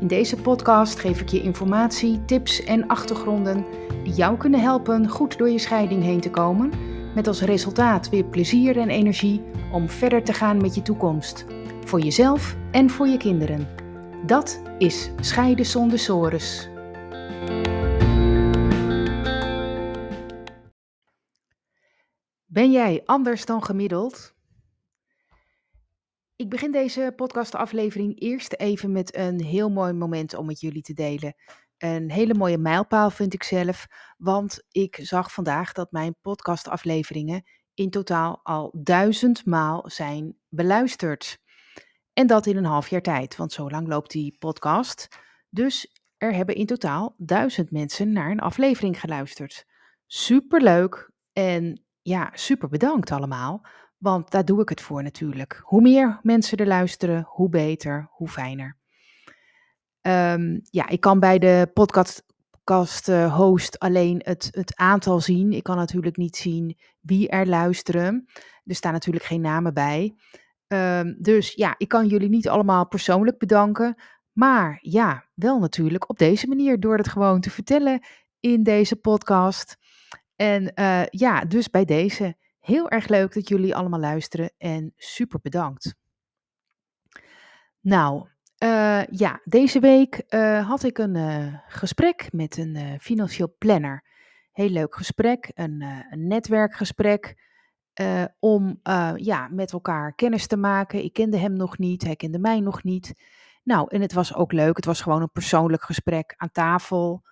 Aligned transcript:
In 0.00 0.06
deze 0.06 0.36
podcast 0.36 0.98
geef 0.98 1.20
ik 1.20 1.28
je 1.28 1.42
informatie, 1.42 2.24
tips 2.24 2.64
en 2.64 2.86
achtergronden 2.86 3.64
die 4.04 4.12
jou 4.12 4.36
kunnen 4.36 4.60
helpen 4.60 5.08
goed 5.08 5.38
door 5.38 5.50
je 5.50 5.58
scheiding 5.58 6.02
heen 6.02 6.20
te 6.20 6.30
komen, 6.30 6.72
met 7.14 7.26
als 7.26 7.40
resultaat 7.40 8.08
weer 8.08 8.24
plezier 8.24 8.78
en 8.78 8.88
energie 8.88 9.42
om 9.72 9.88
verder 9.88 10.24
te 10.24 10.32
gaan 10.32 10.60
met 10.60 10.74
je 10.74 10.82
toekomst, 10.82 11.44
voor 11.84 12.00
jezelf 12.00 12.56
en 12.70 12.90
voor 12.90 13.06
je 13.06 13.16
kinderen. 13.16 13.68
Dat 14.26 14.62
is 14.78 15.10
Scheiden 15.20 15.66
zonder 15.66 15.98
sores. 15.98 16.68
Ben 22.46 22.70
jij 22.70 23.02
anders 23.04 23.44
dan 23.44 23.64
gemiddeld? 23.64 24.37
Ik 26.38 26.48
begin 26.48 26.70
deze 26.70 27.12
podcastaflevering 27.16 28.20
eerst 28.20 28.52
even 28.52 28.92
met 28.92 29.16
een 29.16 29.42
heel 29.42 29.70
mooi 29.70 29.92
moment 29.92 30.34
om 30.34 30.46
met 30.46 30.60
jullie 30.60 30.82
te 30.82 30.92
delen. 30.92 31.34
Een 31.78 32.10
hele 32.10 32.34
mooie 32.34 32.58
mijlpaal 32.58 33.10
vind 33.10 33.34
ik 33.34 33.42
zelf, 33.42 33.86
want 34.18 34.64
ik 34.70 34.98
zag 35.02 35.32
vandaag 35.32 35.72
dat 35.72 35.92
mijn 35.92 36.16
podcastafleveringen 36.22 37.42
in 37.74 37.90
totaal 37.90 38.40
al 38.42 38.74
duizend 38.82 39.46
maal 39.46 39.90
zijn 39.90 40.36
beluisterd. 40.48 41.38
En 42.12 42.26
dat 42.26 42.46
in 42.46 42.56
een 42.56 42.64
half 42.64 42.88
jaar 42.88 43.02
tijd, 43.02 43.36
want 43.36 43.52
zo 43.52 43.70
lang 43.70 43.88
loopt 43.88 44.10
die 44.10 44.36
podcast. 44.38 45.08
Dus 45.50 46.00
er 46.16 46.34
hebben 46.34 46.54
in 46.54 46.66
totaal 46.66 47.14
duizend 47.16 47.70
mensen 47.70 48.12
naar 48.12 48.30
een 48.30 48.40
aflevering 48.40 49.00
geluisterd. 49.00 49.66
Superleuk 50.06 51.10
en 51.32 51.84
ja, 52.02 52.30
super 52.34 52.68
bedankt 52.68 53.10
allemaal. 53.10 53.66
Want 53.98 54.30
daar 54.30 54.44
doe 54.44 54.60
ik 54.60 54.68
het 54.68 54.80
voor 54.80 55.02
natuurlijk. 55.02 55.60
Hoe 55.62 55.80
meer 55.80 56.18
mensen 56.22 56.58
er 56.58 56.66
luisteren, 56.66 57.24
hoe 57.28 57.48
beter, 57.48 58.08
hoe 58.10 58.28
fijner. 58.28 58.76
Um, 60.00 60.60
ja, 60.62 60.88
ik 60.88 61.00
kan 61.00 61.20
bij 61.20 61.38
de 61.38 61.70
podcast 61.72 63.08
uh, 63.08 63.36
host 63.36 63.78
alleen 63.78 64.20
het, 64.24 64.48
het 64.50 64.76
aantal 64.76 65.20
zien. 65.20 65.52
Ik 65.52 65.62
kan 65.62 65.76
natuurlijk 65.76 66.16
niet 66.16 66.36
zien 66.36 66.78
wie 67.00 67.28
er 67.28 67.46
luisteren. 67.46 68.28
Er 68.64 68.74
staan 68.74 68.92
natuurlijk 68.92 69.24
geen 69.24 69.40
namen 69.40 69.74
bij. 69.74 70.14
Um, 70.66 71.16
dus 71.18 71.52
ja, 71.52 71.74
ik 71.76 71.88
kan 71.88 72.06
jullie 72.06 72.28
niet 72.28 72.48
allemaal 72.48 72.88
persoonlijk 72.88 73.38
bedanken. 73.38 73.96
Maar 74.32 74.78
ja, 74.80 75.24
wel 75.34 75.58
natuurlijk 75.58 76.08
op 76.08 76.18
deze 76.18 76.48
manier 76.48 76.80
door 76.80 76.96
het 76.96 77.08
gewoon 77.08 77.40
te 77.40 77.50
vertellen 77.50 78.00
in 78.40 78.62
deze 78.62 78.96
podcast. 78.96 79.76
En 80.36 80.72
uh, 80.74 81.06
ja, 81.06 81.40
dus 81.40 81.70
bij 81.70 81.84
deze 81.84 82.36
Heel 82.68 82.90
erg 82.90 83.08
leuk 83.08 83.34
dat 83.34 83.48
jullie 83.48 83.76
allemaal 83.76 84.00
luisteren 84.00 84.50
en 84.58 84.92
super 84.96 85.40
bedankt. 85.42 85.94
Nou, 87.80 88.28
uh, 88.64 89.04
ja, 89.06 89.40
deze 89.44 89.80
week 89.80 90.22
uh, 90.28 90.68
had 90.68 90.82
ik 90.82 90.98
een 90.98 91.14
uh, 91.14 91.54
gesprek 91.68 92.32
met 92.32 92.56
een 92.56 92.98
financieel 93.00 93.54
planner. 93.58 94.04
Heel 94.52 94.68
leuk 94.68 94.94
gesprek, 94.94 95.50
een, 95.54 95.84
een 96.10 96.26
netwerkgesprek. 96.26 97.36
om 98.38 98.80
ja, 99.16 99.48
met 99.50 99.72
elkaar 99.72 100.14
kennis 100.14 100.46
te 100.46 100.56
maken. 100.56 101.04
Ik 101.04 101.12
kende 101.12 101.36
hem 101.36 101.52
nog 101.52 101.78
niet, 101.78 102.02
hij 102.02 102.16
kende 102.16 102.38
mij 102.38 102.60
nog 102.60 102.82
niet. 102.82 103.14
Nou, 103.62 103.86
en 103.88 104.00
het 104.00 104.12
was 104.12 104.34
ook 104.34 104.52
leuk. 104.52 104.76
Het 104.76 104.84
was 104.84 105.00
gewoon 105.00 105.22
een 105.22 105.32
persoonlijk 105.32 105.82
gesprek 105.82 106.34
aan 106.36 106.50
tafel. 106.50 107.22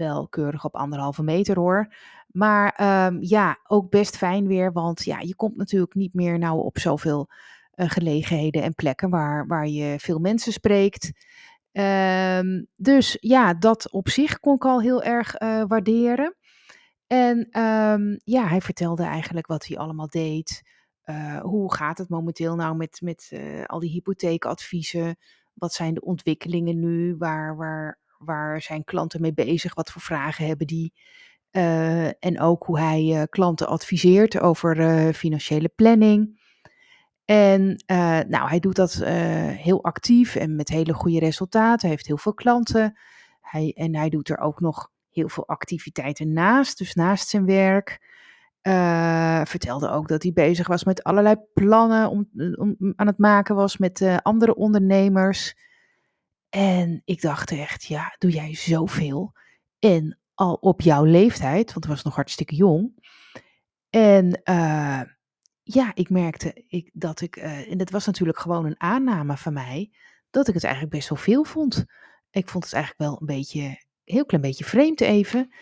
Wel 0.00 0.28
keurig 0.28 0.64
op 0.64 0.74
anderhalve 0.76 1.22
meter 1.22 1.58
hoor. 1.58 1.94
Maar 2.26 2.80
um, 3.06 3.22
ja, 3.22 3.58
ook 3.66 3.90
best 3.90 4.16
fijn 4.16 4.46
weer, 4.46 4.72
want 4.72 5.04
ja, 5.04 5.20
je 5.20 5.34
komt 5.34 5.56
natuurlijk 5.56 5.94
niet 5.94 6.14
meer 6.14 6.38
nou 6.38 6.60
op 6.60 6.78
zoveel 6.78 7.28
uh, 7.74 7.90
gelegenheden 7.90 8.62
en 8.62 8.74
plekken 8.74 9.10
waar, 9.10 9.46
waar 9.46 9.66
je 9.66 9.98
veel 9.98 10.18
mensen 10.18 10.52
spreekt. 10.52 11.12
Um, 11.72 12.66
dus 12.76 13.16
ja, 13.20 13.54
dat 13.54 13.90
op 13.90 14.08
zich 14.08 14.38
kon 14.38 14.54
ik 14.54 14.64
al 14.64 14.80
heel 14.80 15.02
erg 15.02 15.40
uh, 15.40 15.64
waarderen. 15.66 16.36
En 17.06 17.60
um, 17.60 18.20
ja, 18.24 18.46
hij 18.46 18.60
vertelde 18.60 19.04
eigenlijk 19.04 19.46
wat 19.46 19.66
hij 19.66 19.78
allemaal 19.78 20.08
deed. 20.08 20.62
Uh, 21.04 21.40
hoe 21.40 21.74
gaat 21.74 21.98
het 21.98 22.08
momenteel 22.08 22.54
nou 22.54 22.76
met, 22.76 23.00
met 23.02 23.32
al 23.66 23.78
die 23.78 23.90
hypotheekadviezen? 23.90 25.16
Wat 25.54 25.72
zijn 25.72 25.94
de 25.94 26.00
ontwikkelingen 26.00 26.78
nu? 26.78 27.16
Waar, 27.16 27.56
waar, 27.56 27.98
waar 28.24 28.62
zijn 28.62 28.84
klanten 28.84 29.20
mee 29.20 29.34
bezig? 29.34 29.74
Wat 29.74 29.90
voor 29.90 30.02
vragen 30.02 30.46
hebben 30.46 30.66
die? 30.66 30.92
Uh, 31.52 32.06
en 32.06 32.40
ook 32.40 32.64
hoe 32.64 32.78
hij 32.78 33.02
uh, 33.02 33.22
klanten 33.28 33.68
adviseert 33.68 34.40
over 34.40 34.78
uh, 34.78 35.12
financiële 35.12 35.68
planning. 35.68 36.38
En 37.24 37.84
nou, 38.28 38.48
hij 38.48 38.60
doet 38.60 38.76
dat 38.76 38.92
heel 39.56 39.84
actief 39.84 40.36
en 40.36 40.56
met 40.56 40.68
hele 40.68 40.92
goede 40.92 41.18
resultaten. 41.18 41.80
Hij 41.80 41.90
heeft 41.90 42.06
heel 42.06 42.18
veel 42.18 42.34
klanten. 42.34 42.98
Hij, 43.40 43.72
en 43.76 43.96
hij 43.96 44.08
doet 44.08 44.28
er 44.28 44.38
ook 44.38 44.60
nog 44.60 44.90
heel 45.10 45.28
veel 45.28 45.48
activiteiten 45.48 46.32
naast, 46.32 46.78
dus 46.78 46.94
naast 46.94 47.28
zijn 47.28 47.46
werk. 47.46 48.00
vertelde 49.48 49.88
ook 49.88 50.08
dat 50.08 50.22
hij 50.22 50.32
bezig 50.32 50.66
was 50.66 50.84
met 50.84 51.02
allerlei 51.02 51.36
plannen 51.54 52.10
om, 52.10 52.28
om 52.54 52.76
aan 52.96 53.06
het 53.06 53.18
maken 53.18 53.54
was 53.54 53.76
met 53.76 54.18
andere 54.22 54.54
ondernemers. 54.54 55.54
En 56.50 57.02
ik 57.04 57.20
dacht 57.20 57.50
echt, 57.50 57.84
ja, 57.84 58.14
doe 58.18 58.30
jij 58.30 58.54
zoveel? 58.54 59.32
En 59.78 60.18
al 60.34 60.54
op 60.54 60.80
jouw 60.80 61.04
leeftijd, 61.04 61.72
want 61.72 61.74
het 61.74 61.86
was 61.86 62.02
nog 62.02 62.14
hartstikke 62.14 62.54
jong. 62.54 63.08
En 63.90 64.40
uh, 64.44 65.00
ja, 65.62 65.90
ik 65.94 66.10
merkte 66.10 66.64
ik, 66.66 66.90
dat 66.92 67.20
ik, 67.20 67.36
uh, 67.36 67.70
en 67.70 67.78
dat 67.78 67.90
was 67.90 68.06
natuurlijk 68.06 68.38
gewoon 68.38 68.66
een 68.66 68.80
aanname 68.80 69.36
van 69.36 69.52
mij, 69.52 69.90
dat 70.30 70.48
ik 70.48 70.54
het 70.54 70.64
eigenlijk 70.64 70.94
best 70.94 71.08
wel 71.08 71.18
veel 71.18 71.44
vond. 71.44 71.84
Ik 72.30 72.48
vond 72.48 72.64
het 72.64 72.72
eigenlijk 72.72 73.10
wel 73.10 73.20
een 73.20 73.36
beetje, 73.36 73.82
heel 74.04 74.26
klein 74.26 74.42
beetje 74.42 74.64
vreemd 74.64 75.00
even. 75.00 75.52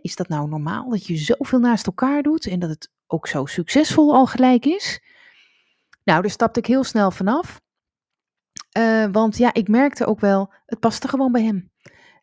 Is 0.00 0.16
dat 0.16 0.28
nou 0.28 0.48
normaal 0.48 0.88
dat 0.90 1.06
je 1.06 1.16
zoveel 1.16 1.58
naast 1.58 1.86
elkaar 1.86 2.22
doet 2.22 2.46
en 2.46 2.58
dat 2.58 2.70
het 2.70 2.90
ook 3.06 3.26
zo 3.26 3.46
succesvol 3.46 4.14
al 4.14 4.26
gelijk 4.26 4.64
is? 4.64 5.02
Nou, 6.04 6.20
daar 6.22 6.30
stapte 6.30 6.58
ik 6.58 6.66
heel 6.66 6.84
snel 6.84 7.10
vanaf. 7.10 7.60
Uh, 8.78 9.06
want 9.12 9.36
ja, 9.36 9.54
ik 9.54 9.68
merkte 9.68 10.06
ook 10.06 10.20
wel, 10.20 10.52
het 10.66 10.80
paste 10.80 11.08
gewoon 11.08 11.32
bij 11.32 11.42
hem. 11.42 11.70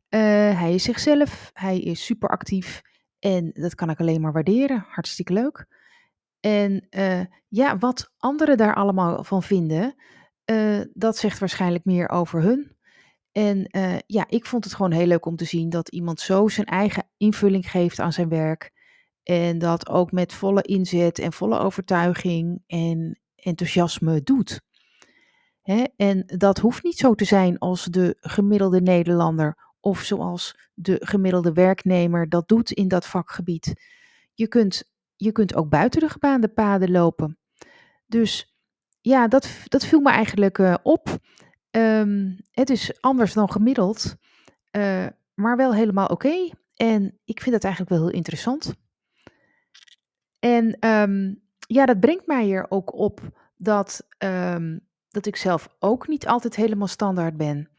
Uh, 0.10 0.60
hij 0.60 0.74
is 0.74 0.84
zichzelf, 0.84 1.50
hij 1.54 1.80
is 1.80 2.06
super 2.06 2.30
actief 2.30 2.82
en 3.20 3.52
dat 3.54 3.76
kan 3.76 3.90
ik 3.90 4.00
alleen 4.00 4.22
maar 4.22 4.34
waarderen. 4.34 4.86
Hartstikke 4.88 5.34
leuk. 5.34 5.66
En 6.40 6.88
uh, 6.90 7.22
ja, 7.48 7.78
wat 7.78 8.12
anderen 8.18 8.58
daar 8.58 8.76
allemaal 8.76 9.24
van 9.24 9.44
vinden, 9.44 9.96
dat 10.94 11.18
zegt 11.18 11.40
waarschijnlijk 11.40 11.86
meer 11.86 12.10
over 12.10 12.42
hun. 12.42 12.76
En 13.32 13.68
ja, 14.08 14.26
ik 14.28 14.46
vond 14.46 14.64
het 14.64 14.74
gewoon 14.74 14.92
heel 14.92 15.08
leuk 15.08 15.26
om 15.26 15.36
te 15.36 15.46
zien 15.46 15.70
dat 15.70 15.90
iemand 15.90 16.20
zo 16.20 16.48
zijn 16.48 16.68
eigen 16.68 17.08
invulling 17.18 17.72
geeft 17.72 18.00
aan 18.00 18.14
zijn 18.14 18.30
werk. 18.30 18.72
En 19.24 19.58
dat 19.58 19.90
ook 19.90 20.12
met 20.12 20.34
volle 20.34 20.62
inzet 20.62 21.20
en 21.20 21.34
volle 21.34 21.60
overtuiging 21.60 22.64
en 22.68 23.20
enthousiasme 23.36 24.24
doet. 24.24 24.62
En 25.96 26.24
dat 26.26 26.58
hoeft 26.58 26.84
niet 26.84 26.98
zo 26.98 27.14
te 27.14 27.26
zijn 27.26 27.58
als 27.58 27.86
de 27.86 28.18
gemiddelde 28.20 28.82
Nederlander 28.82 29.58
of 29.80 30.00
zoals 30.00 30.70
de 30.74 30.98
gemiddelde 31.00 31.54
werknemer 31.54 32.30
dat 32.30 32.48
doet 32.48 32.72
in 32.72 32.88
dat 32.88 33.06
vakgebied. 33.06 33.82
Je 34.34 34.48
kunt, 34.48 34.92
je 35.16 35.32
kunt 35.32 35.56
ook 35.56 35.70
buiten 35.70 36.00
de 36.00 36.10
gebaande 36.10 36.48
paden 36.48 36.92
lopen. 36.92 37.38
Dus 38.06 38.56
ja, 39.02 39.28
dat, 39.28 39.50
dat 39.64 39.86
viel 39.86 40.00
me 40.00 40.10
eigenlijk 40.10 40.58
uh, 40.58 40.76
op. 40.84 41.18
Um, 41.72 42.38
het 42.52 42.70
is 42.70 43.02
anders 43.02 43.34
dan 43.34 43.52
gemiddeld, 43.52 44.16
uh, 44.72 45.08
maar 45.34 45.58
wel 45.58 45.74
helemaal 45.74 46.08
oké. 46.08 46.50
En 46.76 47.20
ik 47.26 47.42
vind 47.42 47.56
het 47.56 47.64
eigenlijk 47.64 47.94
wel 47.94 48.04
heel 48.04 48.16
interessant. 48.16 48.74
En 50.40 50.88
um, 50.88 51.44
ja, 51.68 51.86
dat 51.86 52.00
brengt 52.00 52.28
mij 52.28 52.52
er 52.52 52.66
ook 52.70 52.94
op 52.94 53.22
dat, 53.58 54.08
um, 54.18 54.85
dat 55.16 55.26
ik 55.26 55.36
zelf 55.36 55.70
ook 55.80 56.08
niet 56.08 56.28
altijd 56.28 56.56
helemaal 56.56 56.88
standaard 56.88 57.38
ben 57.38 57.70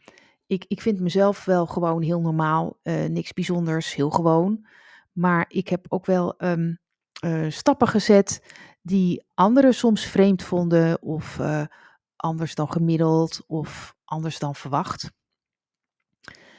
ik, 0.47 0.65
ik 0.69 0.81
vind 0.81 1.01
mezelf 1.01 1.45
wel 1.45 1.67
gewoon 1.67 2.03
heel 2.03 2.21
normaal, 2.21 2.79
uh, 2.83 3.05
niks 3.05 3.33
bijzonders, 3.33 3.95
heel 3.95 4.11
gewoon. 4.11 4.67
Maar 5.13 5.45
ik 5.49 5.69
heb 5.69 5.87
ook 5.89 6.07
wel 6.07 6.35
um, 6.39 6.79
uh, 7.25 7.51
stappen 7.51 7.89
gezet 7.89 8.55
die 8.83 9.25
anderen 9.35 9.75
soms 9.75 10.05
vreemd 10.05 10.43
vonden 10.43 11.03
of 11.03 11.39
uh, 11.39 11.65
anders 12.17 12.55
dan 12.55 12.73
gemiddeld 12.73 13.45
of 13.47 13.97
anders 14.05 14.39
dan 14.39 14.55
verwacht. 14.55 15.11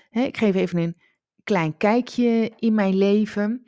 Hè, 0.10 0.22
ik 0.22 0.38
geef 0.38 0.56
even 0.56 0.78
een 0.78 1.02
klein 1.44 1.78
kijkje 1.78 2.54
in 2.56 2.74
mijn 2.74 2.96
leven. 2.96 3.66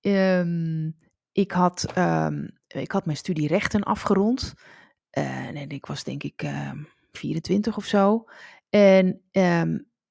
Ehm, 0.00 0.90
ik, 1.32 1.52
had, 1.52 1.92
ehm, 1.94 2.48
ik 2.66 2.92
had 2.92 3.04
mijn 3.04 3.16
studie 3.16 3.48
rechten 3.48 3.82
afgerond. 3.82 4.54
Uh, 5.12 5.46
en 5.46 5.68
ik 5.68 5.86
was 5.86 6.04
denk 6.04 6.22
ik 6.22 6.44
24 7.12 7.76
of 7.76 7.84
zo. 7.84 8.24
En 8.70 9.22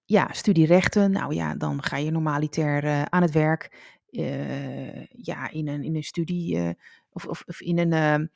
ja, 0.05 0.27
studie 0.31 0.65
rechten, 0.65 1.11
nou 1.11 1.33
ja, 1.33 1.55
dan 1.55 1.83
ga 1.83 1.97
je 1.97 2.11
normaliter 2.11 2.83
uh, 2.83 3.01
aan 3.01 3.21
het 3.21 3.31
werk. 3.31 3.95
Uh, 4.11 5.05
ja, 5.05 5.49
in 5.49 5.67
een, 5.67 5.83
in 5.83 5.95
een 5.95 6.03
studie 6.03 6.55
uh, 6.55 6.69
of, 7.09 7.25
of, 7.25 7.43
of, 7.45 7.61
in, 7.61 7.77
een, 7.77 8.31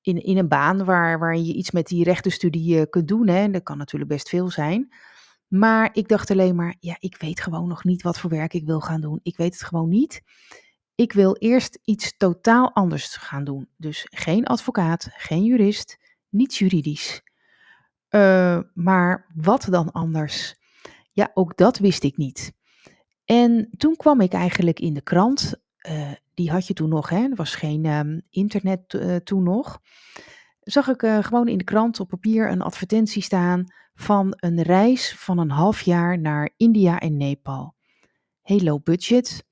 in, 0.00 0.22
in 0.22 0.38
een 0.38 0.48
baan 0.48 0.84
waar, 0.84 1.18
waar 1.18 1.36
je 1.36 1.54
iets 1.54 1.70
met 1.70 1.86
die 1.86 2.04
rechtenstudie 2.04 2.88
kunt 2.88 3.08
doen. 3.08 3.28
Hè. 3.28 3.50
Dat 3.50 3.62
kan 3.62 3.78
natuurlijk 3.78 4.10
best 4.10 4.28
veel 4.28 4.50
zijn. 4.50 4.92
Maar 5.48 5.90
ik 5.92 6.08
dacht 6.08 6.30
alleen 6.30 6.54
maar, 6.54 6.76
ja, 6.80 6.96
ik 6.98 7.16
weet 7.16 7.40
gewoon 7.40 7.68
nog 7.68 7.84
niet 7.84 8.02
wat 8.02 8.18
voor 8.18 8.30
werk 8.30 8.54
ik 8.54 8.66
wil 8.66 8.80
gaan 8.80 9.00
doen. 9.00 9.20
Ik 9.22 9.36
weet 9.36 9.52
het 9.52 9.62
gewoon 9.62 9.88
niet. 9.88 10.22
Ik 10.94 11.12
wil 11.12 11.36
eerst 11.36 11.78
iets 11.84 12.16
totaal 12.16 12.74
anders 12.74 13.16
gaan 13.16 13.44
doen. 13.44 13.68
Dus 13.76 14.06
geen 14.10 14.46
advocaat, 14.46 15.08
geen 15.12 15.44
jurist, 15.44 15.98
niet 16.36 16.56
juridisch. 16.56 17.22
maar 18.74 19.32
wat 19.34 19.66
dan 19.70 19.92
anders? 19.92 20.56
Ja, 21.12 21.30
ook 21.34 21.56
dat 21.56 21.78
wist 21.78 22.02
ik 22.02 22.16
niet. 22.16 22.52
En 23.24 23.68
toen 23.76 23.96
kwam 23.96 24.20
ik 24.20 24.32
eigenlijk 24.32 24.80
in 24.80 24.94
de 24.94 25.02
krant. 25.02 25.54
Uh, 25.88 26.12
die 26.34 26.50
had 26.50 26.66
je 26.66 26.74
toen 26.74 26.88
nog, 26.88 27.08
hè? 27.08 27.22
Er 27.22 27.34
was 27.34 27.54
geen 27.54 27.86
um, 27.86 28.22
internet 28.30 28.92
uh, 28.92 29.16
toen 29.16 29.42
nog. 29.42 29.80
Zag 30.60 30.88
ik 30.88 31.00
gewoon 31.00 31.48
in 31.48 31.58
de 31.58 31.64
krant 31.64 32.00
op 32.00 32.08
papier 32.08 32.50
een 32.50 32.62
advertentie 32.62 33.22
staan 33.22 33.64
van 33.94 34.34
een 34.36 34.62
reis 34.62 35.14
van 35.18 35.38
een 35.38 35.50
half 35.50 35.80
jaar 35.80 36.20
naar 36.20 36.50
India 36.56 36.98
en 36.98 37.16
Nepal. 37.16 37.74
Heel 38.42 38.80
budget. 38.80 39.46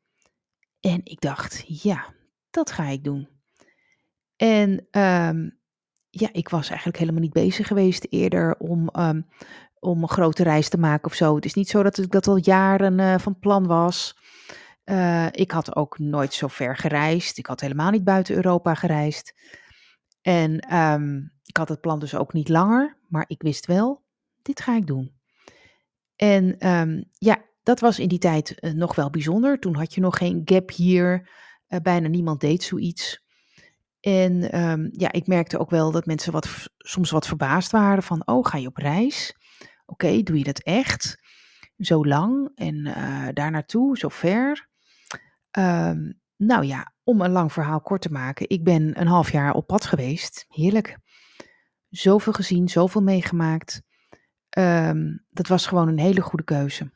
En 0.81 1.01
ik 1.05 1.21
dacht, 1.21 1.83
ja, 1.83 2.15
dat 2.51 2.71
ga 2.71 2.87
ik 2.87 3.05
doen. 3.05 3.29
En 4.37 4.87
um, 4.91 5.59
ja, 6.21 6.29
ik 6.33 6.49
was 6.49 6.69
eigenlijk 6.69 6.99
helemaal 6.99 7.21
niet 7.21 7.33
bezig 7.33 7.67
geweest 7.67 8.07
eerder 8.11 8.57
om 8.57 8.89
um, 8.99 9.27
om 9.85 10.03
een 10.03 10.09
grote 10.09 10.43
reis 10.43 10.69
te 10.69 10.79
maken 10.79 11.11
of 11.11 11.15
zo. 11.15 11.35
Het 11.35 11.45
is 11.45 11.55
niet 11.55 11.69
zo 11.69 11.83
dat 11.83 11.99
ik 11.99 12.11
dat 12.11 12.27
al 12.27 12.37
jaren 12.37 12.99
uh, 12.99 13.19
van 13.19 13.39
plan 13.39 13.67
was. 13.67 14.17
Uh, 14.85 15.27
ik 15.31 15.51
had 15.51 15.77
ook 15.77 15.99
nooit 15.99 16.33
zo 16.33 16.49
ver 16.49 16.77
gereisd. 16.77 17.39
Ik 17.39 17.47
had 17.47 17.61
helemaal 17.61 17.91
niet 17.91 18.05
buiten 18.05 18.35
Europa 18.35 18.75
gereisd. 18.75 19.35
En 20.21 20.77
um, 20.77 21.33
ik 21.43 21.57
had 21.57 21.69
het 21.69 21.81
plan 21.81 21.99
dus 21.99 22.15
ook 22.15 22.33
niet 22.33 22.49
langer, 22.49 22.99
maar 23.09 23.25
ik 23.27 23.43
wist 23.43 23.67
wel, 23.67 24.05
dit 24.43 24.61
ga 24.61 24.77
ik 24.77 24.87
doen. 24.87 25.13
En 26.17 26.69
um, 26.69 27.05
ja, 27.19 27.45
dat 27.63 27.81
was 27.81 27.99
in 27.99 28.09
die 28.09 28.19
tijd 28.19 28.55
uh, 28.61 28.73
nog 28.73 28.95
wel 28.95 29.11
bijzonder. 29.11 29.59
Toen 29.59 29.75
had 29.75 29.95
je 29.95 30.01
nog 30.01 30.19
geen 30.19 30.43
gap 30.45 30.71
hier. 30.71 31.29
bijna 31.83 32.09
niemand 32.09 32.41
deed 32.41 32.63
zoiets. 32.63 33.24
En 34.05 34.61
um, 34.61 34.89
ja, 34.93 35.13
ik 35.13 35.27
merkte 35.27 35.59
ook 35.59 35.71
wel 35.71 35.91
dat 35.91 36.07
mensen 36.07 36.33
wat, 36.33 36.69
soms 36.79 37.11
wat 37.11 37.27
verbaasd 37.27 37.71
waren 37.71 38.03
van, 38.03 38.27
oh, 38.27 38.47
ga 38.47 38.59
je 38.59 38.67
op 38.67 38.77
reis? 38.77 39.37
Oké, 39.87 40.23
doe 40.23 40.39
je 40.39 40.45
dat 40.45 40.59
echt? 40.59 41.23
Zo 41.77 42.07
lang 42.07 42.51
en 42.55 42.75
uh, 42.87 43.29
daar 43.33 43.51
naartoe, 43.51 43.99
zo 43.99 44.09
ver? 44.09 44.69
Um, 45.59 46.21
nou 46.37 46.65
ja, 46.65 46.93
om 47.03 47.21
een 47.21 47.31
lang 47.31 47.53
verhaal 47.53 47.81
kort 47.81 48.01
te 48.01 48.13
maken. 48.13 48.49
Ik 48.49 48.65
ben 48.65 49.01
een 49.01 49.07
half 49.07 49.33
jaar 49.33 49.55
op 49.55 49.67
pad 49.67 49.85
geweest. 49.87 50.45
Heerlijk. 50.49 50.99
Zoveel 51.89 52.33
gezien, 52.33 52.69
zoveel 52.69 53.03
meegemaakt. 53.03 53.83
Um, 54.59 55.25
dat 55.31 55.47
was 55.47 55.67
gewoon 55.67 55.89
een 55.89 55.99
hele 55.99 56.21
goede 56.21 56.45
keuze. 56.45 56.93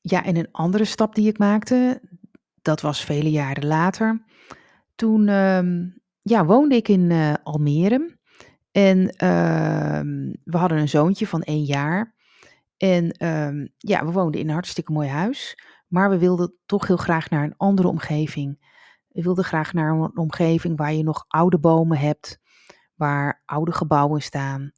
Ja, 0.00 0.24
en 0.24 0.36
een 0.36 0.50
andere 0.50 0.84
stap 0.84 1.14
die 1.14 1.28
ik 1.28 1.38
maakte, 1.38 2.02
dat 2.68 2.80
was 2.80 3.04
vele 3.04 3.30
jaren 3.30 3.66
later. 3.66 4.22
Toen 4.94 5.28
ja, 6.28 6.44
woonde 6.44 6.74
ik 6.74 6.88
in 6.88 7.10
uh, 7.10 7.34
Almere. 7.42 8.16
En 8.70 8.98
uh, 8.98 10.00
we 10.44 10.56
hadden 10.56 10.78
een 10.78 10.88
zoontje 10.88 11.26
van 11.26 11.42
één 11.42 11.64
jaar. 11.64 12.14
En 12.76 13.14
uh, 13.22 13.66
ja, 13.76 14.04
we 14.04 14.12
woonden 14.12 14.40
in 14.40 14.46
een 14.46 14.52
hartstikke 14.52 14.92
mooi 14.92 15.08
huis. 15.08 15.58
Maar 15.86 16.10
we 16.10 16.18
wilden 16.18 16.54
toch 16.66 16.86
heel 16.86 16.96
graag 16.96 17.30
naar 17.30 17.44
een 17.44 17.56
andere 17.56 17.88
omgeving. 17.88 18.66
We 19.08 19.22
wilden 19.22 19.44
graag 19.44 19.72
naar 19.72 19.92
een 19.92 20.16
omgeving 20.16 20.76
waar 20.76 20.92
je 20.92 21.02
nog 21.02 21.24
oude 21.28 21.58
bomen 21.58 21.98
hebt. 21.98 22.38
Waar 22.94 23.42
oude 23.44 23.72
gebouwen 23.72 24.22
staan. 24.22 24.72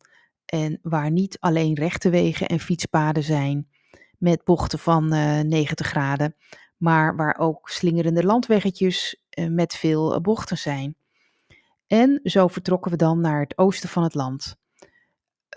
En 0.45 0.79
waar 0.83 1.11
niet 1.11 1.39
alleen 1.41 1.75
rechte 1.75 2.11
wegen 2.11 2.49
en 2.49 2.61
fietspaden 2.61 3.23
zijn. 3.23 3.69
Met 4.19 4.45
bochten 4.45 4.79
van 4.79 5.15
uh, 5.15 5.41
eh, 5.41 5.47
90 5.47 5.87
graden. 5.87 6.35
Maar 6.81 7.17
waar 7.17 7.39
ook 7.39 7.69
slingerende 7.69 8.25
landweggetjes 8.25 9.23
uh, 9.39 9.49
met 9.49 9.75
veel 9.75 10.21
bochten 10.21 10.59
zijn. 10.59 10.97
En 11.87 12.21
zo 12.23 12.49
vertrokken 12.49 12.91
we 12.91 12.97
dan 12.97 13.21
naar 13.21 13.41
het 13.41 13.59
oosten 13.59 13.89
van 13.89 14.03
het 14.03 14.15
land. 14.15 14.57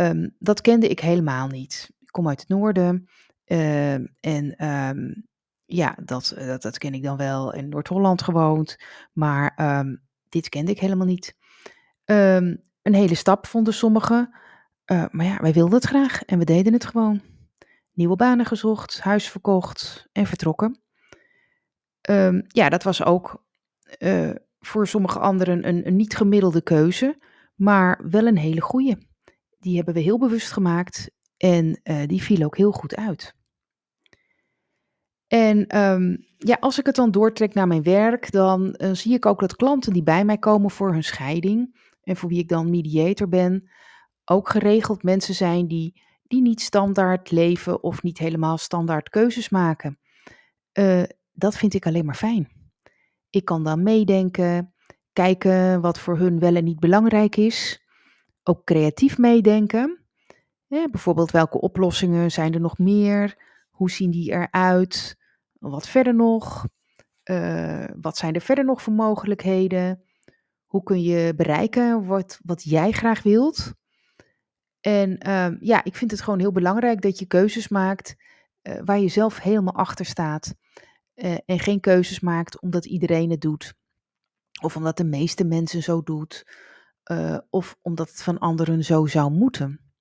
Um, 0.01 0.35
dat 0.39 0.61
kende 0.61 0.87
ik 0.87 0.99
helemaal 0.99 1.47
niet. 1.47 1.91
Ik 1.99 2.07
kom 2.11 2.27
uit 2.27 2.39
het 2.39 2.49
noorden 2.49 3.09
uh, 3.45 3.93
en 4.19 4.65
um, 4.67 5.27
ja, 5.65 5.97
dat, 6.03 6.33
dat, 6.37 6.61
dat, 6.61 6.77
ken 6.77 6.93
ik 6.93 7.03
dan 7.03 7.17
wel. 7.17 7.53
In 7.53 7.69
Noord-Holland 7.69 8.21
gewoond, 8.21 8.77
maar 9.13 9.77
um, 9.79 10.01
dit 10.29 10.49
kende 10.49 10.71
ik 10.71 10.79
helemaal 10.79 11.07
niet. 11.07 11.35
een 12.05 12.59
hele 12.81 13.15
stap 13.15 13.47
vonden 13.47 13.73
sommigen, 13.73 14.35
maar 14.85 15.25
ja, 15.25 15.37
wij 15.37 15.53
wilden 15.53 15.75
het 15.75 15.85
graag 15.85 16.23
en 16.23 16.39
we 16.39 16.45
deden 16.45 16.73
het 16.73 16.85
gewoon. 16.85 17.21
Nieuwe 17.93 18.15
banen 18.15 18.45
gezocht, 18.45 19.01
huis 19.01 19.29
verkocht 19.29 20.07
en 20.11 20.25
vertrokken. 20.25 20.82
Ja, 22.47 22.69
dat 22.69 22.83
was 22.83 23.03
ook 23.03 23.43
uh, 23.99 24.29
voor 24.59 24.87
sommige 24.87 25.19
anderen 25.19 25.67
een, 25.67 25.87
een 25.87 25.95
niet 25.95 26.15
gemiddelde 26.15 26.61
keuze, 26.61 27.17
maar 27.55 28.09
wel 28.09 28.27
een 28.27 28.37
hele 28.37 28.61
goede. 28.61 28.97
Die 29.59 29.75
hebben 29.75 29.93
we 29.93 29.99
heel 29.99 30.19
bewust 30.19 30.51
gemaakt 30.51 31.11
en 31.37 31.81
uh, 31.83 32.07
die 32.07 32.21
viel 32.21 32.45
ook 32.45 32.57
heel 32.57 32.71
goed 32.71 32.95
uit. 32.95 33.35
En 35.27 35.77
um, 35.79 36.25
ja, 36.37 36.57
als 36.59 36.79
ik 36.79 36.85
het 36.85 36.95
dan 36.95 37.11
doortrek 37.11 37.53
naar 37.53 37.67
mijn 37.67 37.83
werk, 37.83 38.31
dan 38.31 38.75
uh, 38.77 38.93
zie 38.93 39.13
ik 39.13 39.25
ook 39.25 39.39
dat 39.39 39.55
klanten 39.55 39.93
die 39.93 40.03
bij 40.03 40.25
mij 40.25 40.37
komen 40.37 40.71
voor 40.71 40.91
hun 40.91 41.03
scheiding 41.03 41.81
en 42.03 42.15
voor 42.15 42.29
wie 42.29 42.39
ik 42.39 42.49
dan 42.49 42.69
mediator 42.69 43.29
ben, 43.29 43.69
ook 44.25 44.49
geregeld 44.49 45.03
mensen 45.03 45.33
zijn 45.33 45.67
die, 45.67 46.01
die 46.23 46.41
niet 46.41 46.61
standaard 46.61 47.31
leven 47.31 47.83
of 47.83 48.03
niet 48.03 48.17
helemaal 48.17 48.57
standaard 48.57 49.09
keuzes 49.09 49.49
maken. 49.49 49.99
Uh, 50.73 51.03
dat 51.33 51.57
vind 51.57 51.73
ik 51.73 51.85
alleen 51.85 52.05
maar 52.05 52.15
fijn. 52.15 52.49
Ik 53.29 53.45
kan 53.45 53.63
dan 53.63 53.83
meedenken, 53.83 54.73
kijken 55.13 55.81
wat 55.81 55.99
voor 55.99 56.17
hun 56.17 56.39
wel 56.39 56.55
en 56.55 56.63
niet 56.63 56.79
belangrijk 56.79 57.35
is. 57.35 57.83
Ook 58.43 58.65
creatief 58.65 59.17
meedenken. 59.17 60.03
Bijvoorbeeld 60.67 61.31
welke 61.31 61.59
oplossingen 61.59 62.31
zijn 62.31 62.53
er 62.53 62.59
nog 62.59 62.77
meer? 62.77 63.37
Hoe 63.69 63.91
zien 63.91 64.11
die 64.11 64.31
eruit? 64.31 65.17
Wat 65.59 65.87
verder 65.87 66.15
nog? 66.15 66.67
Uh, 67.23 67.85
wat 68.01 68.17
zijn 68.17 68.33
er 68.35 68.41
verder 68.41 68.65
nog 68.65 68.81
voor 68.81 68.93
mogelijkheden? 68.93 70.03
Hoe 70.65 70.83
kun 70.83 71.01
je 71.01 71.33
bereiken 71.35 72.05
wat, 72.05 72.39
wat 72.43 72.63
jij 72.63 72.91
graag 72.91 73.23
wilt? 73.23 73.73
En 74.79 75.27
uh, 75.27 75.47
ja, 75.59 75.83
ik 75.83 75.95
vind 75.95 76.11
het 76.11 76.21
gewoon 76.21 76.39
heel 76.39 76.51
belangrijk 76.51 77.01
dat 77.01 77.19
je 77.19 77.25
keuzes 77.25 77.67
maakt 77.67 78.15
uh, 78.63 78.75
waar 78.85 78.99
je 78.99 79.07
zelf 79.07 79.39
helemaal 79.39 79.75
achter 79.75 80.05
staat. 80.05 80.55
Uh, 81.23 81.37
en 81.45 81.59
geen 81.59 81.79
keuzes 81.79 82.19
maakt 82.19 82.61
omdat 82.61 82.85
iedereen 82.85 83.29
het 83.29 83.41
doet. 83.41 83.73
Of 84.61 84.75
omdat 84.75 84.97
de 84.97 85.03
meeste 85.03 85.43
mensen 85.43 85.83
zo 85.83 86.03
doet. 86.03 86.47
Uh, 87.11 87.37
of 87.49 87.77
omdat 87.81 88.09
het 88.09 88.23
van 88.23 88.39
anderen 88.39 88.83
zo 88.83 89.05
zou 89.05 89.31
moeten. 89.31 89.93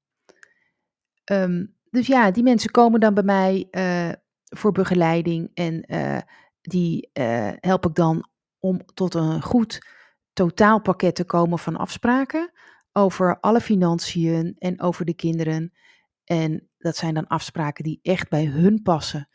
Um, 1.33 1.77
dus 1.91 2.07
ja, 2.07 2.31
die 2.31 2.43
mensen 2.43 2.71
komen 2.71 3.01
dan 3.01 3.15
bij 3.15 3.23
mij 3.23 3.69
uh, 3.71 4.13
voor 4.45 4.73
begeleiding. 4.73 5.51
En 5.55 5.85
die 6.61 7.11
help 7.61 7.87
ik 7.87 7.95
dan 7.95 8.29
om 8.59 8.85
tot 8.95 9.15
een 9.15 9.43
goed 9.43 9.87
totaalpakket 10.33 11.15
te 11.15 11.25
komen 11.25 11.59
van 11.59 11.77
afspraken. 11.77 12.53
Over 12.93 13.41
alle 13.41 13.61
financiën 13.61 14.57
en 14.59 14.81
over 14.81 15.05
de 15.05 15.15
kinderen. 15.15 15.73
En 16.25 16.69
dat 16.79 16.97
zijn 16.97 17.15
dan 17.15 17.27
afspraken 17.27 17.85
die 17.85 17.99
echt 18.03 18.29
bij 18.29 18.45
hun 18.45 18.83
passen 18.83 19.29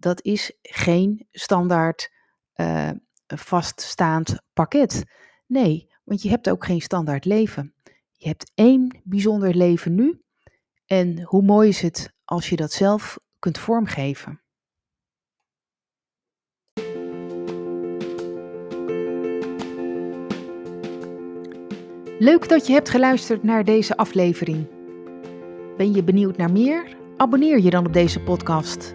dat 0.00 0.22
is 0.22 0.52
geen 0.62 1.26
standaard 1.32 2.12
uh, 2.56 2.90
vaststaand 3.26 4.42
pakket. 4.52 5.04
Nee, 5.46 5.90
want 6.04 6.22
je 6.22 6.28
hebt 6.28 6.50
ook 6.50 6.64
geen 6.64 6.80
standaard 6.80 7.24
leven. 7.24 7.74
Je 8.12 8.28
hebt 8.28 8.50
één 8.54 9.00
bijzonder 9.04 9.54
leven 9.54 9.94
nu. 9.94 10.22
En 10.86 11.22
hoe 11.22 11.42
mooi 11.42 11.68
is 11.68 11.80
het 11.80 12.12
als 12.24 12.48
je 12.48 12.56
dat 12.56 12.72
zelf 12.72 13.18
kunt 13.38 13.58
vormgeven? 13.58 14.40
Leuk 22.18 22.48
dat 22.48 22.66
je 22.66 22.72
hebt 22.72 22.88
geluisterd 22.88 23.42
naar 23.42 23.64
deze 23.64 23.96
aflevering. 23.96 24.68
Ben 25.76 25.92
je 25.92 26.04
benieuwd 26.04 26.36
naar 26.36 26.52
meer? 26.52 26.98
abonneer 27.20 27.60
je 27.60 27.70
dan 27.70 27.86
op 27.86 27.92
deze 27.92 28.20
podcast. 28.20 28.94